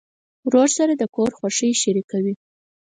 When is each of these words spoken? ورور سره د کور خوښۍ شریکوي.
ورور 0.47 0.69
سره 0.77 0.93
د 0.95 1.03
کور 1.15 1.29
خوښۍ 1.37 1.71
شریکوي. 1.81 2.33